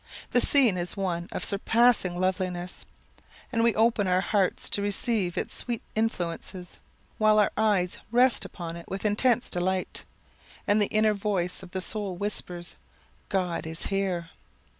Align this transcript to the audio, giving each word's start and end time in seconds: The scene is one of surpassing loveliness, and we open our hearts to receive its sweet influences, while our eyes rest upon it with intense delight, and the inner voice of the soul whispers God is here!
The 0.31 0.41
scene 0.41 0.77
is 0.79 0.97
one 0.97 1.27
of 1.31 1.45
surpassing 1.45 2.19
loveliness, 2.19 2.87
and 3.51 3.63
we 3.63 3.75
open 3.75 4.07
our 4.07 4.21
hearts 4.21 4.67
to 4.71 4.81
receive 4.81 5.37
its 5.37 5.53
sweet 5.55 5.83
influences, 5.93 6.79
while 7.19 7.37
our 7.37 7.51
eyes 7.55 7.99
rest 8.09 8.43
upon 8.43 8.77
it 8.77 8.87
with 8.89 9.05
intense 9.05 9.51
delight, 9.51 10.01
and 10.65 10.81
the 10.81 10.87
inner 10.87 11.13
voice 11.13 11.61
of 11.61 11.69
the 11.69 11.81
soul 11.81 12.15
whispers 12.15 12.73
God 13.29 13.67
is 13.67 13.85
here! 13.93 14.31